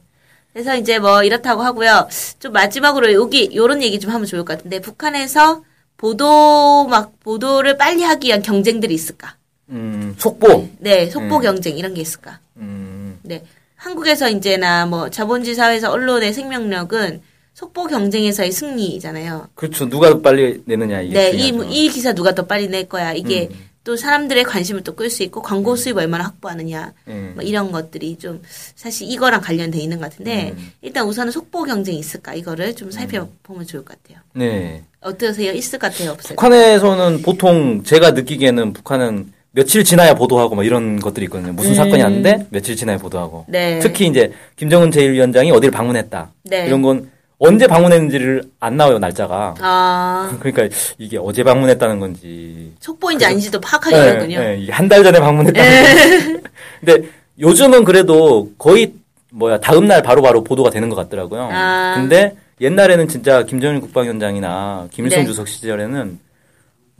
그래서 0.53 0.75
이제 0.75 0.99
뭐 0.99 1.23
이렇다고 1.23 1.61
하고요. 1.61 2.07
좀 2.39 2.53
마지막으로 2.53 3.13
여기 3.13 3.51
요런 3.53 3.83
얘기 3.83 3.99
좀 3.99 4.11
하면 4.11 4.25
좋을 4.25 4.43
것 4.45 4.57
같은데 4.57 4.79
북한에서 4.79 5.63
보도 5.97 6.87
막 6.87 7.19
보도를 7.19 7.77
빨리 7.77 8.03
하기 8.03 8.27
위한 8.27 8.41
경쟁들이 8.41 8.93
있을까? 8.93 9.35
음, 9.71 10.15
속보. 10.17 10.69
네, 10.79 11.09
속보 11.09 11.37
음. 11.37 11.41
경쟁 11.41 11.77
이런 11.77 11.93
게 11.93 12.01
있을까? 12.01 12.39
음, 12.57 13.17
네. 13.23 13.43
한국에서 13.75 14.29
이제나 14.29 14.85
뭐 14.85 15.09
자본주의 15.09 15.55
사회에서 15.55 15.89
언론의 15.91 16.33
생명력은 16.33 17.21
속보 17.53 17.87
경쟁에서의 17.87 18.51
승리잖아요. 18.51 19.49
그렇죠. 19.55 19.89
누가 19.89 20.09
더 20.09 20.21
빨리 20.21 20.61
내느냐 20.65 21.01
이게 21.01 21.13
네, 21.13 21.31
이. 21.31 21.47
이 21.69 21.89
기사 21.89 22.13
누가 22.13 22.33
더 22.35 22.45
빨리 22.45 22.67
낼 22.67 22.87
거야. 22.87 23.13
이게 23.13 23.49
음. 23.51 23.55
또 23.83 23.95
사람들의 23.97 24.43
관심을 24.43 24.83
또 24.83 24.93
끌 24.95 25.09
수 25.09 25.23
있고 25.23 25.41
광고 25.41 25.75
수입 25.75 25.97
얼마나 25.97 26.25
확보하느냐. 26.25 26.93
음. 27.07 27.31
뭐 27.35 27.43
이런 27.43 27.71
것들이 27.71 28.17
좀 28.17 28.41
사실 28.75 29.09
이거랑 29.09 29.41
관련돼 29.41 29.79
있는 29.79 29.97
것 29.99 30.11
같은데 30.11 30.53
음. 30.55 30.71
일단 30.81 31.07
우선은 31.07 31.31
속보 31.31 31.63
경쟁이 31.63 31.97
있을까 31.97 32.35
이거를 32.35 32.75
좀 32.75 32.91
살펴보면 32.91 33.65
좋을 33.65 33.83
것 33.83 33.97
같아요. 34.03 34.23
네. 34.33 34.83
어떠세요? 35.01 35.51
있을 35.53 35.79
것 35.79 35.91
같아요? 35.91 36.11
없어요? 36.11 36.35
북한에서는 36.35 37.23
보통 37.23 37.83
제가 37.83 38.11
느끼기에는 38.11 38.73
북한은 38.73 39.33
며칠 39.53 39.83
지나야 39.83 40.13
보도하고 40.13 40.55
뭐 40.55 40.63
이런 40.63 40.99
것들이 40.99 41.25
있거든요. 41.25 41.51
무슨 41.51 41.71
음. 41.71 41.75
사건이 41.75 41.97
났는데 42.01 42.47
며칠 42.49 42.75
지나야 42.75 42.97
보도하고. 42.97 43.45
네. 43.49 43.79
특히 43.79 44.07
이제 44.07 44.31
김정은 44.55 44.89
제1위원장이 44.91 45.53
어디를 45.53 45.71
방문했다. 45.71 46.31
네. 46.43 46.67
이런 46.67 46.81
건 46.81 47.09
언제 47.37 47.67
방문했는지를 47.67 48.43
안 48.59 48.77
나와요 48.77 48.99
날짜가. 48.99 49.55
아 49.59 50.35
그러니까 50.39 50.73
이게 50.97 51.17
어제 51.17 51.43
방문했다는 51.43 51.99
건지. 51.99 52.71
속보인지 52.79 53.25
아닌지도 53.25 53.59
파악하기 53.59 53.95
네, 53.95 54.01
어렵군요. 54.01 54.39
네, 54.39 54.57
이게 54.61 54.71
한달 54.71 55.03
전에 55.03 55.19
방문했다는 55.19 55.83
건지. 55.83 56.43
근데 56.79 57.09
요즘은 57.39 57.83
그래도 57.83 58.49
거의 58.57 58.93
뭐야 59.31 59.59
다음 59.59 59.87
날 59.87 60.01
바로 60.01 60.21
바로 60.21 60.43
보도가 60.43 60.69
되는 60.69 60.87
것 60.89 60.95
같더라고요. 60.95 61.49
아. 61.51 61.95
근데 61.97 62.35
옛날에는 62.61 63.07
진짜 63.09 63.43
김정일 63.43 63.81
국방위원장이나 63.81 64.87
김일성 64.91 65.21
네. 65.21 65.25
주석 65.25 65.47
시절에는 65.47 66.19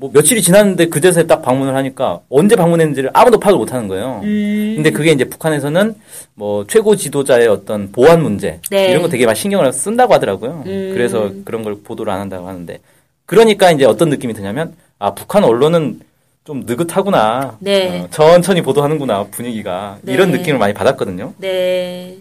뭐 0.02 0.10
며칠이 0.12 0.42
지났는데 0.42 0.88
그제서야 0.88 1.28
딱 1.28 1.44
방문을 1.44 1.76
하니까 1.76 2.22
언제 2.28 2.56
방문했는지를 2.56 3.12
아무도 3.14 3.40
파악을 3.40 3.60
못 3.60 3.72
하는 3.72 3.88
거예요. 3.88 4.22
음. 4.24 4.74
근데 4.78 4.90
그게 4.90 5.12
이제 5.12 5.26
북한에서는 5.26 5.94
뭐 6.34 6.66
최고 6.66 6.96
지도자의 6.96 7.48
어떤 7.48 7.92
보안 7.92 8.24
문제 8.24 8.60
네. 8.72 8.90
이런 8.90 9.04
거 9.04 9.10
되게 9.10 9.28
많이 9.28 9.38
신경을 9.38 9.72
쓴다고 9.72 10.12
하더라고요. 10.16 10.64
음. 10.66 10.92
그래서 10.96 11.30
그런 11.46 11.62
걸 11.62 11.78
보도를 11.84 12.12
안 12.12 12.20
한다고 12.20 12.48
하는데 12.48 12.80
그러니까 13.28 13.70
이제 13.70 13.86
어떤 13.86 14.10
느낌이 14.10 14.34
드냐면 14.34 14.74
아 14.98 15.14
북한 15.14 15.44
언론은 15.44 16.00
좀 16.46 16.64
느긋하구나. 16.66 17.58
네. 17.60 18.02
어, 18.02 18.08
천천히 18.10 18.64
보도하는구나 18.64 19.26
분위기가 19.26 20.00
네. 20.02 20.14
이런 20.14 20.32
느낌을 20.32 20.58
많이 20.58 20.74
받았거든요. 20.74 21.36
네. 21.38 22.18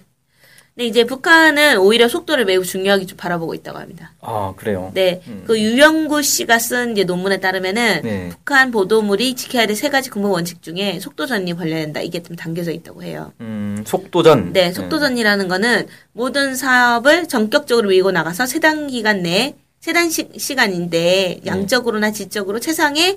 근데 0.75 0.87
이제 0.87 1.05
북한은 1.05 1.79
오히려 1.79 2.09
속도를 2.09 2.45
매우 2.45 2.65
중요하게 2.65 3.05
좀 3.07 3.19
바라보고 3.19 3.55
있다고 3.55 3.79
합니다. 3.79 4.13
아 4.21 4.55
그래요. 4.57 4.93
네. 4.95 5.21
음. 5.27 5.43
그 5.47 5.61
유영구 5.61 6.23
씨가 6.23 6.59
쓴 6.59 6.93
이제 6.93 7.05
논문에 7.05 7.39
따르면은 7.41 8.01
네. 8.03 8.29
북한 8.31 8.71
보도물이 8.71 9.35
지켜야 9.35 9.67
될 9.67 9.77
세 9.77 9.89
가지 9.91 10.11
근본 10.11 10.31
원칙 10.31 10.63
중에 10.63 10.99
속도 11.01 11.27
전이 11.27 11.55
관련된다. 11.55 12.01
이게 12.01 12.23
좀 12.23 12.37
담겨져 12.37 12.71
있다고 12.71 13.03
해요. 13.03 13.33
음, 13.41 13.83
속도전. 13.87 14.53
네, 14.53 14.73
속도전이라는 14.73 15.49
거는 15.49 15.87
모든 16.13 16.55
사업을 16.55 17.27
전격적으로 17.29 17.89
밀고 17.89 18.11
나가서 18.13 18.47
세 18.47 18.61
단 18.61 18.87
기간 18.89 19.23
내에 19.23 19.55
세단 19.81 20.11
시간인데 20.11 21.41
양적으로나 21.47 22.13
질적으로 22.13 22.61
최상의 22.61 23.17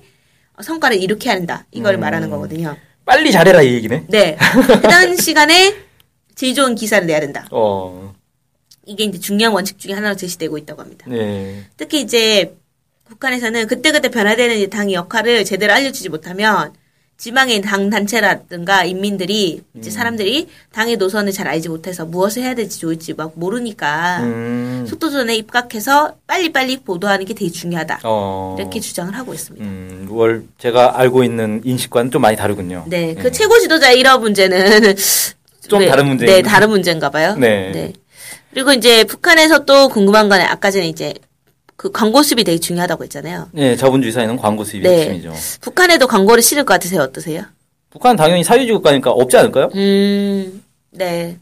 성과를 0.62 1.02
이룩해야 1.02 1.34
한다. 1.34 1.66
이걸 1.72 1.96
음. 1.96 2.00
말하는 2.00 2.30
거거든요. 2.30 2.76
빨리 3.06 3.32
잘해라 3.32 3.62
이 3.62 3.74
얘기네. 3.74 4.06
네. 4.08 4.38
해당 4.84 5.16
시간에 5.20 5.76
제일 6.36 6.54
좋은 6.56 6.76
기사를 6.76 7.06
내야 7.06 7.20
된다. 7.20 7.46
어, 7.52 8.14
이게 8.86 9.06
이제 9.06 9.20
중요한 9.20 9.54
원칙 9.54 9.80
중에 9.80 9.94
하나로 9.94 10.16
제시되고 10.16 10.58
있다고 10.58 10.82
합니다. 10.82 11.06
네. 11.10 11.64
특히 11.78 12.02
이제 12.02 12.56
북한에서는 13.06 13.68
그때그때 13.68 14.10
변화되는 14.10 14.58
이 14.58 14.70
당의 14.70 14.96
역할을 14.96 15.46
제대로 15.46 15.74
알려주지 15.74 16.10
못하면 16.10 16.74
지방의 17.18 17.62
당 17.62 17.90
단체라든가 17.90 18.84
인민들이 18.84 19.62
이제 19.78 19.90
사람들이 19.92 20.48
당의 20.74 20.98
노선을 20.98 21.32
잘 21.32 21.48
알지 21.48 21.70
못해서 21.70 22.06
무엇을 22.06 22.42
해야 22.44 22.56
될지 22.56 22.80
좋을지 22.80 23.14
막 23.14 23.34
모르니까 23.36 24.20
음, 24.24 24.86
속도전에 24.90 25.36
입각해서 25.38 26.16
빨리빨리 26.28 26.82
보도하는 26.82 27.26
게 27.26 27.34
되게 27.34 27.52
중요하다. 27.52 28.02
어, 28.04 28.58
이렇게 28.60 28.80
주장을 28.80 29.16
하고 29.16 29.34
있습니다. 29.34 29.64
음, 29.64 30.08
월 30.10 30.44
제가 30.58 31.00
알고 31.00 31.24
있는 31.24 31.62
인식과는 31.64 32.12
좀 32.12 32.22
많이 32.22 32.36
다르군요. 32.36 32.86
네, 32.88 33.14
그 33.14 33.28
예. 33.28 33.32
최고 33.32 33.58
지도자 33.60 33.92
이런 33.92 34.20
문제는 34.20 34.96
좀 35.70 35.80
왜- 35.80 35.88
다른 35.88 36.08
문제. 36.08 36.26
네, 36.26 36.42
다른 36.42 36.70
문제인가 36.70 37.10
봐요. 37.10 37.36
네. 37.38 37.94
그리고 38.54 38.72
이제 38.74 39.04
북한에서 39.04 39.66
또 39.66 39.90
궁금한 39.90 40.30
건 40.30 40.42
아까 40.42 40.70
전에 40.72 40.88
이제 40.88 41.14
그 41.76 41.92
광고 41.92 42.22
수입이 42.22 42.44
되게 42.44 42.60
중요하다고 42.60 43.04
했잖아요. 43.06 43.50
네, 43.52 43.76
자본주의 43.76 44.12
사회는 44.12 44.38
광고 44.38 44.64
수입이 44.64 44.88
네. 44.88 45.00
핵심이죠. 45.02 45.34
북한에도 45.62 46.08
광고를 46.08 46.44
실을 46.44 46.64
것 46.64 46.74
같으세요? 46.76 47.02
어떠세요? 47.02 47.44
북한 47.90 48.16
당연히 48.16 48.44
사회주의 48.44 48.74
국가니까 48.76 49.12
없지 49.12 49.38
않을까요? 49.38 49.70
음, 49.76 50.64
네. 50.92 51.38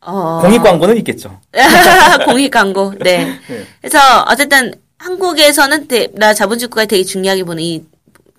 어. 0.00 0.40
공익 0.42 0.62
광고는 0.62 0.96
있겠죠. 0.98 1.40
공익 2.26 2.50
광고. 2.50 2.92
네. 2.98 3.26
네. 3.48 3.64
그래서 3.80 3.98
어쨌든 4.28 4.74
한국에서는 4.98 5.86
대- 5.88 6.08
나 6.14 6.34
자본주의 6.34 6.68
국가에 6.68 6.86
되게 6.86 7.04
중요하게 7.04 7.44
보는 7.44 7.62
이 7.62 7.84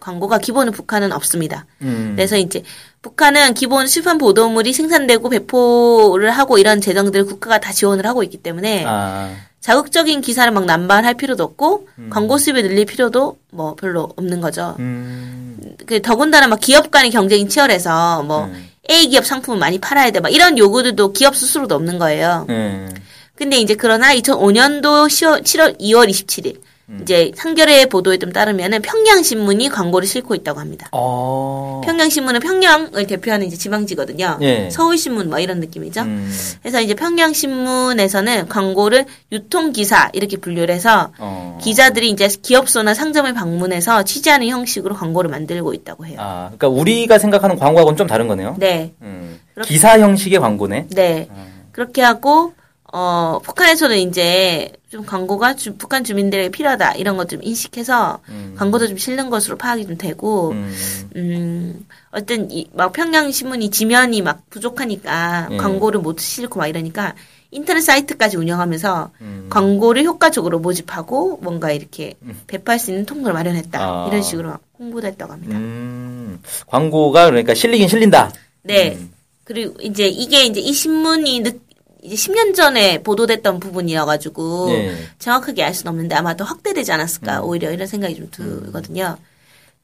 광고가 0.04 0.40
기본은 0.40 0.74
북한은 0.74 1.14
없습니다. 1.14 1.66
음, 1.82 2.12
그래서 2.16 2.36
이제 2.36 2.62
북한은 3.02 3.54
기본 3.54 3.88
출판 3.88 4.18
보도물이 4.18 4.74
생산되고 4.74 5.30
배포를 5.30 6.30
하고 6.30 6.58
이런 6.58 6.82
재정들을 6.82 7.26
국가가 7.26 7.58
다 7.60 7.72
지원을 7.72 8.06
하고 8.06 8.22
있기 8.22 8.38
때문에 8.38 8.84
아, 8.86 9.34
자극적인 9.62 10.20
기사를 10.20 10.52
막 10.52 10.66
남발할 10.66 11.14
필요도 11.14 11.42
없고 11.44 11.88
광고 12.10 12.38
수입을 12.38 12.64
늘릴 12.64 12.86
필요도 12.86 13.38
뭐 13.52 13.76
별로 13.76 14.12
없는 14.18 14.42
거죠. 14.42 14.76
음, 14.80 15.58
그 15.86 16.02
더군다나 16.02 16.48
막 16.48 16.60
기업 16.60 16.92
간의 16.92 17.10
경쟁이 17.10 17.48
치열해서 17.48 18.24
뭐 18.24 18.46
음. 18.46 18.70
A 18.92 19.08
기업 19.08 19.26
상품을 19.26 19.58
많이 19.58 19.80
팔아야 19.80 20.12
돼. 20.12 20.20
막 20.20 20.34
이런 20.34 20.58
요구들도 20.58 21.14
기업 21.14 21.38
스스로도 21.38 21.76
없는 21.76 21.98
거예요. 21.98 22.46
음, 22.50 22.94
근데 23.36 23.56
이제 23.56 23.76
그러나 23.76 24.14
2005년도 24.14 25.08
10월, 25.08 25.44
7월 25.44 25.80
2월 25.80 26.10
27일 26.10 26.58
음. 26.58 26.73
이제 27.02 27.32
한겨레 27.38 27.88
보도에 27.88 28.18
좀 28.18 28.32
따르면은 28.32 28.82
평양신문이 28.82 29.70
광고를 29.70 30.08
싣고 30.08 30.36
있다고 30.36 30.60
합니다. 30.60 30.90
어, 30.92 31.82
평양신문은 31.84 32.40
평양을 32.40 33.08
대표하는 33.08 33.48
이제 33.48 33.58
지방지거든요. 33.58 34.38
예. 34.42 34.70
서울신문 34.70 35.30
뭐 35.30 35.40
이런 35.40 35.60
느낌이죠. 35.60 36.02
음, 36.02 36.32
그래서 36.62 36.82
이제 36.82 36.94
평양신문에서는 36.94 38.48
광고를 38.48 39.06
유통기사 39.32 40.12
이렇게 40.14 40.38
분류를 40.38 40.74
해서 40.74 41.12
어, 41.18 41.58
기자들이 41.62 42.10
이제 42.10 42.28
기업소나 42.42 42.94
상점을 42.94 43.34
방문해서 43.34 44.04
취재하는 44.04 44.48
형식으로 44.48 44.96
광고를 44.96 45.30
만들고 45.30 45.74
있다고 45.74 46.06
해요. 46.06 46.18
아, 46.20 46.52
그러니까 46.56 46.68
우리가 46.70 47.18
생각하는 47.18 47.58
광고하고는 47.58 47.98
좀 47.98 48.08
다른 48.08 48.28
거네요. 48.28 48.56
네. 48.60 48.94
음, 49.02 49.40
기사 49.64 50.00
형식의 50.00 50.40
광고네. 50.40 50.88
네. 50.90 51.28
음. 51.32 51.68
그렇게 51.72 52.02
하고, 52.02 52.54
어, 52.96 53.40
북한에서는 53.44 53.98
이제 53.98 54.72
좀 54.90 55.04
광고가 55.04 55.56
주- 55.56 55.76
북한 55.76 56.04
주민들에게 56.04 56.50
필요하다 56.50 56.94
이런 56.94 57.18
것 57.18 57.28
좀 57.28 57.40
인식해서 57.42 58.20
음. 58.30 58.54
광고도 58.56 58.88
좀 58.88 58.98
실는 58.98 59.32
것으로 59.32 59.58
파악이 59.58 59.88
좀 59.88 59.98
되고, 59.98 60.52
음, 60.52 60.72
음, 61.16 61.86
어떤 62.12 62.52
이, 62.52 62.68
막 62.74 62.94
평양 62.94 63.32
신문이 63.32 63.72
지면이 63.72 64.22
막 64.22 64.48
부족하니까 64.52 65.48
예. 65.50 65.58
광고를 65.58 66.02
못 66.02 66.20
실고 66.20 66.60
막 66.60 66.68
이러니까 66.68 67.16
인터넷 67.50 67.82
사이트까지 67.82 68.38
운영하면서 68.38 69.10
음. 69.22 69.48
광고를 69.50 70.04
효과적으로 70.04 70.60
모집하고 70.60 71.38
뭔가 71.42 71.72
이렇게 71.72 72.14
배포할 72.46 72.78
수 72.78 72.92
있는 72.92 73.08
통로를 73.08 73.34
마련했다. 73.34 73.80
아. 73.82 74.08
이런 74.08 74.22
식으로 74.22 74.50
막 74.50 74.62
홍보도 74.78 75.08
했다고 75.08 75.34
합니다. 75.34 75.58
음, 75.58 76.40
광고가 76.68 77.26
그러니까 77.26 77.56
실리긴 77.56 77.88
실린다. 77.88 78.32
네. 78.62 78.98
음. 79.00 79.12
그리고 79.46 79.74
이제 79.82 80.08
이게 80.08 80.46
이제 80.46 80.62
이 80.62 80.72
신문이 80.72 81.42
늦, 81.42 81.60
이제 82.04 82.16
10년 82.16 82.54
전에 82.54 83.02
보도됐던 83.02 83.60
부분이어 83.60 84.06
가지고 84.06 84.70
예. 84.72 84.96
정확하게 85.20 85.64
알 85.64 85.74
수는 85.74 85.90
없는데 85.92 86.16
아마 86.16 86.36
더 86.36 86.44
확대되지 86.44 86.92
않았을까 86.92 87.40
음. 87.40 87.46
오히려 87.46 87.72
이런 87.72 87.88
생각이 87.88 88.16
좀 88.16 88.30
들거든요. 88.30 89.18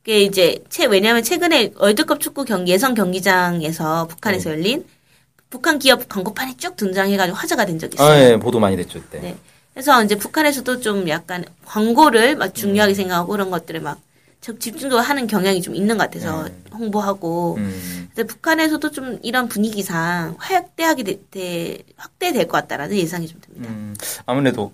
그게 0.03 0.21
이제 0.21 0.59
최 0.69 0.85
왜냐하면 0.85 1.23
최근에 1.23 1.73
월드컵 1.77 2.19
축구 2.19 2.43
경기 2.43 2.73
예선 2.73 2.93
경기장에서 2.93 4.07
북한에서 4.07 4.49
네. 4.49 4.55
열린 4.55 4.85
북한 5.49 5.79
기업 5.79 6.07
광고판이 6.09 6.57
쭉 6.57 6.75
등장해가지고 6.75 7.37
화제가 7.37 7.65
된 7.65 7.79
적이 7.79 7.95
있어요. 7.95 8.09
아, 8.09 8.19
예, 8.19 8.37
보도 8.37 8.59
많이 8.59 8.75
됐죠, 8.75 9.01
그때. 9.01 9.19
네. 9.19 9.35
그래서 9.73 10.03
이제 10.03 10.15
북한에서도 10.15 10.81
좀 10.81 11.07
약간 11.07 11.45
광고를 11.65 12.35
막 12.35 12.53
중요하게 12.53 12.93
생각하고 12.93 13.31
그런 13.31 13.49
것들을 13.49 13.79
막 13.79 13.99
적- 14.41 14.59
집중적으로 14.59 15.01
하는 15.01 15.27
경향이 15.27 15.61
좀 15.61 15.75
있는 15.75 15.97
것 15.97 16.05
같아서 16.05 16.47
홍보하고. 16.73 17.55
음. 17.57 18.09
근데 18.15 18.25
북한에서도 18.25 18.91
좀 18.91 19.19
이런 19.21 19.47
분위기상 19.49 20.35
확대하게 20.37 21.03
되, 21.03 21.19
되- 21.29 21.77
확대될 21.97 22.47
것 22.47 22.53
같다라는 22.61 22.95
예상이 22.97 23.27
좀 23.27 23.39
듭니다. 23.41 23.69
음, 23.69 23.95
아무래도 24.25 24.71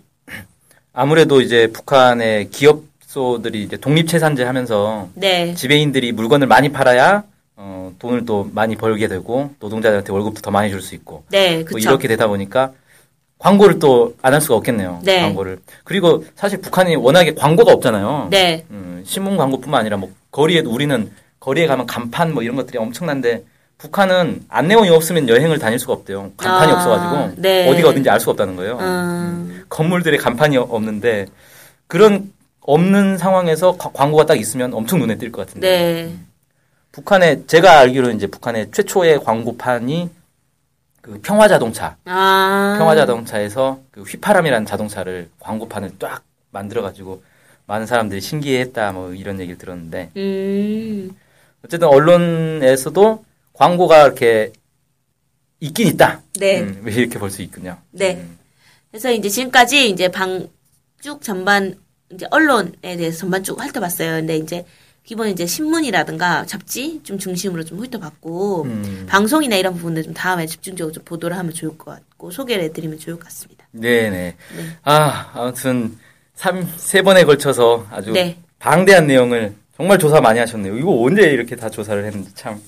아무래도 0.93 1.41
이제 1.41 1.67
북한의 1.71 2.49
기업소들이 2.51 3.63
이제 3.63 3.77
독립채산제 3.77 4.43
하면서 4.43 5.09
네. 5.15 5.53
지배인들이 5.55 6.11
물건을 6.11 6.47
많이 6.47 6.69
팔아야 6.71 7.23
어, 7.57 7.93
돈을 7.99 8.25
또 8.25 8.49
많이 8.53 8.75
벌게 8.75 9.07
되고 9.07 9.51
노동자들한테 9.59 10.11
월급도 10.11 10.41
더 10.41 10.51
많이 10.51 10.69
줄 10.69 10.81
수 10.81 10.93
있고 10.95 11.23
네, 11.31 11.65
뭐. 11.69 11.79
이렇게 11.79 12.07
되다 12.07 12.27
보니까 12.27 12.71
광고를 13.39 13.79
또 13.79 14.13
안 14.21 14.33
할 14.33 14.41
수가 14.41 14.55
없겠네요. 14.55 15.01
네. 15.03 15.21
광고를 15.21 15.59
그리고 15.83 16.23
사실 16.35 16.59
북한이 16.61 16.95
워낙에 16.95 17.33
광고가 17.33 17.71
없잖아요. 17.73 18.27
네. 18.31 18.65
음, 18.71 18.94
신문 19.05 19.37
광고뿐만 19.37 19.81
아니라 19.81 19.97
뭐 19.97 20.11
거리에도 20.31 20.71
우리는 20.71 21.11
거리에 21.39 21.67
가면 21.67 21.85
간판 21.85 22.33
뭐 22.33 22.43
이런 22.43 22.55
것들이 22.55 22.77
엄청난데 22.77 23.43
북한은 23.77 24.45
안내원이 24.49 24.89
없으면 24.89 25.27
여행을 25.29 25.59
다닐 25.59 25.77
수가 25.79 25.93
없대요. 25.93 26.31
간판이 26.37 26.71
아, 26.71 26.75
없어가지고 26.75 27.41
네. 27.41 27.69
어디가 27.69 27.89
어딘지 27.89 28.09
알 28.09 28.19
수가 28.19 28.31
없다는 28.31 28.55
거예요. 28.55 28.77
음, 28.79 29.63
건물들의 29.69 30.17
간판이 30.19 30.57
없는데 30.57 31.27
그런 31.87 32.31
없는 32.61 33.17
상황에서 33.17 33.77
가- 33.77 33.91
광고가 33.93 34.25
딱 34.25 34.39
있으면 34.39 34.73
엄청 34.73 34.99
눈에 34.99 35.17
띌 35.17 35.31
것 35.31 35.45
같은데. 35.45 35.67
네. 36.07 36.15
북한에 36.93 37.45
제가 37.45 37.79
알기로는 37.79 38.15
이제 38.15 38.27
북한의 38.27 38.71
최초의 38.71 39.23
광고판이 39.23 40.09
그 41.01 41.19
평화 41.21 41.47
자동차, 41.47 41.97
아. 42.05 42.75
평화 42.79 42.95
자동차에서 42.95 43.79
그 43.91 44.01
휘파람이라는 44.01 44.65
자동차를 44.65 45.29
광고판을 45.39 45.91
쫙 45.99 46.21
만들어 46.51 46.81
가지고 46.81 47.21
많은 47.67 47.85
사람들이 47.85 48.21
신기해했다 48.21 48.91
뭐 48.91 49.13
이런 49.13 49.39
얘기를 49.39 49.57
들었는데 49.57 50.11
음. 50.17 51.11
어쨌든 51.63 51.87
언론에서도 51.87 53.25
광고가 53.53 54.05
이렇게 54.05 54.51
있긴 55.59 55.87
있다. 55.87 56.21
네. 56.39 56.61
음, 56.61 56.81
왜 56.83 56.93
이렇게 56.93 57.17
볼 57.17 57.29
수 57.31 57.41
있군요. 57.41 57.77
네. 57.91 58.15
음. 58.15 58.37
그래서 58.91 59.11
이제 59.11 59.29
지금까지 59.29 59.89
이제 59.89 60.09
방 60.09 60.47
쭉 61.01 61.21
전반 61.21 61.75
이제 62.11 62.25
언론에 62.31 62.71
대해서 62.81 63.19
전반 63.19 63.43
쭉 63.43 63.61
훑어봤어요. 63.61 64.13
근데 64.13 64.37
이제 64.37 64.65
기본 65.03 65.29
이제 65.29 65.45
신문이라든가 65.45 66.47
잡지 66.47 66.99
좀 67.03 67.19
중심으로 67.19 67.63
좀 67.63 67.77
훑어봤고 67.77 68.63
음. 68.63 69.05
방송이나 69.07 69.55
이런 69.55 69.75
부분들 69.75 70.01
좀 70.01 70.15
다음에 70.15 70.47
집중적으로 70.47 70.91
좀 70.91 71.03
보도를 71.03 71.37
하면 71.37 71.53
좋을 71.53 71.77
것 71.77 71.91
같고 71.91 72.31
소개를 72.31 72.63
해드리면 72.63 72.97
좋을 72.97 73.17
것 73.17 73.25
같습니다. 73.25 73.67
네네. 73.71 74.35
아, 74.83 75.29
아무튼, 75.35 75.95
삼, 76.35 76.67
세 76.77 77.01
번에 77.01 77.23
걸쳐서 77.23 77.87
아주 77.89 78.11
네. 78.11 78.37
방대한 78.59 79.07
내용을 79.07 79.53
정말 79.75 79.97
조사 79.97 80.21
많이 80.21 80.39
하셨네요. 80.39 80.77
이거 80.77 81.01
언제 81.01 81.23
이렇게 81.23 81.55
다 81.55 81.69
조사를 81.69 82.05
했는지 82.05 82.33
참 82.35 82.61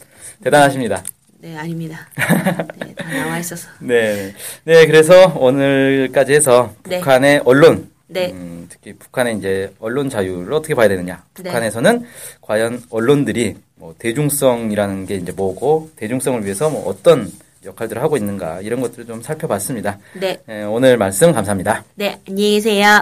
대단하십니다. 0.43 1.03
네, 1.39 1.55
아닙니다. 1.55 2.07
네, 2.79 2.93
다 2.95 3.13
나와 3.13 3.39
있어서. 3.39 3.67
네. 3.79 4.33
네, 4.63 4.85
그래서 4.87 5.33
오늘까지 5.37 6.33
해서 6.33 6.73
네. 6.83 6.99
북한의 6.99 7.41
언론, 7.45 7.89
네. 8.07 8.31
음, 8.31 8.65
특히 8.69 8.93
북한의 8.93 9.37
이제 9.37 9.71
언론 9.79 10.09
자유를 10.09 10.51
어떻게 10.53 10.73
봐야 10.73 10.87
되느냐. 10.87 11.23
네. 11.35 11.43
북한에서는 11.43 12.05
과연 12.41 12.83
언론들이 12.89 13.55
뭐 13.75 13.93
대중성이라는 13.99 15.05
게 15.05 15.15
이제 15.15 15.31
뭐고, 15.31 15.91
대중성을 15.95 16.43
위해서 16.43 16.69
뭐 16.69 16.87
어떤 16.87 17.31
역할들을 17.63 18.01
하고 18.01 18.17
있는가, 18.17 18.61
이런 18.61 18.81
것들을 18.81 19.05
좀 19.05 19.21
살펴봤습니다. 19.21 19.99
네. 20.19 20.39
네, 20.47 20.63
오늘 20.63 20.97
말씀 20.97 21.31
감사합니다. 21.31 21.83
네, 21.95 22.19
안녕히 22.27 22.53
계세요. 22.53 23.01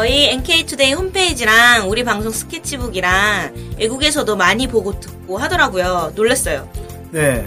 저희 0.00 0.28
NK투데이 0.30 0.94
홈페이지랑 0.94 1.90
우리 1.90 2.04
방송 2.04 2.32
스케치북이랑 2.32 3.74
외국에서도 3.78 4.34
많이 4.34 4.66
보고 4.66 4.98
듣고 4.98 5.36
하더라고요. 5.36 6.12
놀랐어요. 6.14 6.66
네. 7.10 7.46